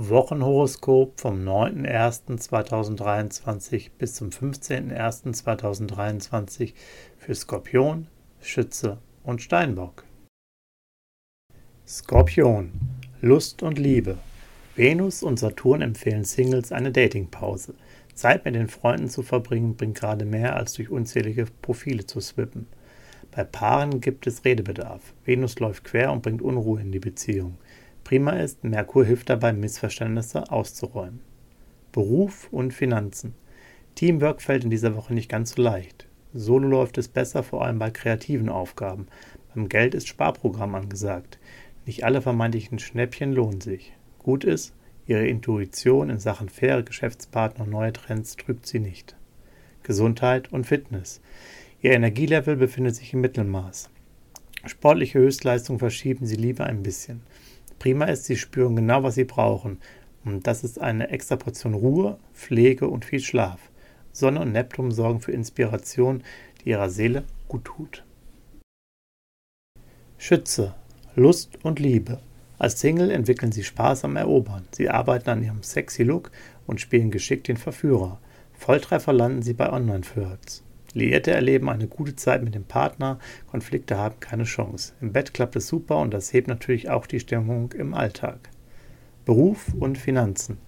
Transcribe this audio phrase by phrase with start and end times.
[0.00, 6.74] Wochenhoroskop vom 9.01.2023 bis zum 15.01.2023
[7.16, 8.06] für Skorpion,
[8.40, 10.04] Schütze und Steinbock.
[11.84, 12.70] Skorpion,
[13.20, 14.18] Lust und Liebe.
[14.76, 17.74] Venus und Saturn empfehlen Singles eine Datingpause.
[18.14, 22.68] Zeit mit den Freunden zu verbringen bringt gerade mehr als durch unzählige Profile zu swippen.
[23.32, 25.12] Bei Paaren gibt es Redebedarf.
[25.24, 27.58] Venus läuft quer und bringt Unruhe in die Beziehung.
[28.08, 31.20] Prima ist, Merkur hilft dabei, Missverständnisse auszuräumen.
[31.92, 33.34] Beruf und Finanzen.
[33.96, 36.08] Teamwork fällt in dieser Woche nicht ganz so leicht.
[36.32, 39.08] Solo läuft es besser, vor allem bei kreativen Aufgaben.
[39.54, 41.38] Beim Geld ist Sparprogramm angesagt.
[41.84, 43.92] Nicht alle vermeintlichen Schnäppchen lohnen sich.
[44.20, 44.72] Gut ist,
[45.06, 49.16] ihre Intuition in Sachen faire Geschäftspartner und neue Trends trübt sie nicht.
[49.82, 51.20] Gesundheit und Fitness.
[51.82, 53.90] Ihr Energielevel befindet sich im Mittelmaß.
[54.64, 57.20] Sportliche Höchstleistung verschieben sie lieber ein bisschen.
[57.78, 59.78] Prima ist, sie spüren genau, was sie brauchen.
[60.24, 63.70] Und das ist eine extra Portion Ruhe, Pflege und viel Schlaf.
[64.12, 66.22] Sonne und Neptun sorgen für Inspiration,
[66.64, 68.04] die ihrer Seele gut tut.
[70.16, 70.74] Schütze,
[71.14, 72.20] Lust und Liebe.
[72.58, 74.64] Als Single entwickeln sie Spaß am Erobern.
[74.72, 76.32] Sie arbeiten an ihrem sexy Look
[76.66, 78.18] und spielen geschickt den Verführer.
[78.52, 80.64] Volltreffer landen sie bei Online-Flirts.
[80.94, 83.18] Liierte erleben eine gute Zeit mit dem Partner,
[83.50, 84.94] Konflikte haben keine Chance.
[85.00, 88.50] Im Bett klappt es super und das hebt natürlich auch die Stimmung im Alltag.
[89.24, 90.58] Beruf und Finanzen.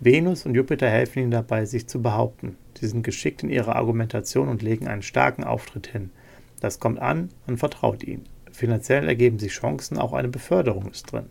[0.00, 2.56] Venus und Jupiter helfen ihnen dabei, sich zu behaupten.
[2.76, 6.10] Sie sind geschickt in ihrer Argumentation und legen einen starken Auftritt hin.
[6.58, 8.24] Das kommt an, man vertraut ihnen.
[8.50, 11.30] Finanziell ergeben sich Chancen, auch eine Beförderung ist drin.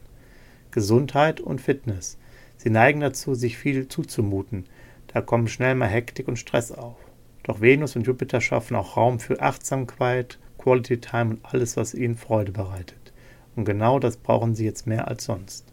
[0.72, 2.18] Gesundheit und Fitness.
[2.56, 4.66] Sie neigen dazu, sich viel zuzumuten.
[5.08, 6.98] Da kommen schnell mal Hektik und Stress auf.
[7.44, 12.16] Doch Venus und Jupiter schaffen auch Raum für Achtsamkeit, Quality Time und alles, was ihnen
[12.16, 13.14] Freude bereitet.
[13.56, 15.66] Und genau das brauchen sie jetzt mehr als sonst.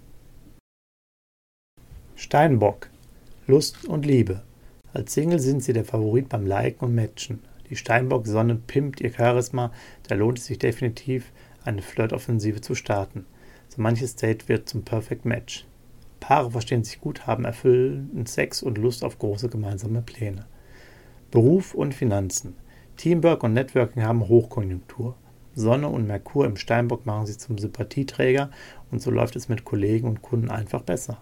[2.16, 2.90] Steinbock.
[3.46, 4.42] Lust und Liebe.
[4.92, 7.40] Als Single sind sie der Favorit beim Liken und Matchen.
[7.70, 9.72] Die Steinbock-Sonne pimpt ihr Charisma,
[10.08, 11.32] da lohnt es sich definitiv,
[11.64, 13.26] eine Flirtoffensive zu starten.
[13.68, 15.66] So manches Date wird zum Perfect Match.
[16.20, 20.46] Paare verstehen sich gut, haben erfüllenden Sex und Lust auf große gemeinsame Pläne.
[21.30, 22.54] Beruf und Finanzen.
[22.96, 25.14] Teamwork und Networking haben Hochkonjunktur.
[25.54, 28.50] Sonne und Merkur im Steinbock machen sie zum Sympathieträger
[28.90, 31.18] und so läuft es mit Kollegen und Kunden einfach besser.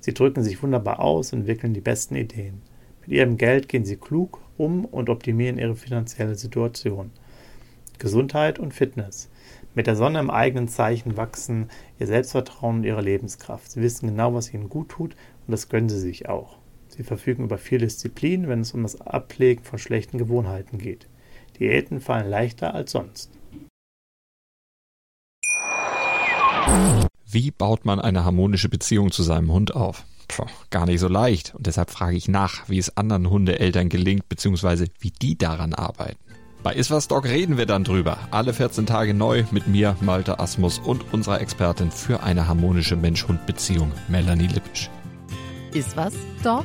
[0.00, 2.62] Sie drücken sich wunderbar aus und entwickeln die besten Ideen.
[3.02, 7.10] Mit ihrem Geld gehen sie klug um und optimieren ihre finanzielle Situation.
[7.98, 9.28] Gesundheit und Fitness.
[9.74, 11.68] Mit der Sonne im eigenen Zeichen wachsen
[11.98, 13.72] ihr Selbstvertrauen und ihre Lebenskraft.
[13.72, 15.14] Sie wissen genau, was ihnen gut tut
[15.46, 16.63] und das gönnen sie sich auch.
[16.96, 21.08] Sie verfügen über viel Disziplin, wenn es um das Ablegen von schlechten Gewohnheiten geht.
[21.58, 23.30] Diäten fallen leichter als sonst.
[27.26, 30.04] Wie baut man eine harmonische Beziehung zu seinem Hund auf?
[30.28, 31.52] Puh, gar nicht so leicht.
[31.56, 36.18] Und deshalb frage ich nach, wie es anderen Hundeeltern gelingt, beziehungsweise wie die daran arbeiten.
[36.62, 38.18] Bei Iswas Dog reden wir dann drüber.
[38.30, 43.90] Alle 14 Tage neu mit mir, Malte Asmus und unserer Expertin für eine harmonische Mensch-Hund-Beziehung,
[44.08, 44.88] Melanie Lippisch.
[45.74, 46.64] Iswas Dog?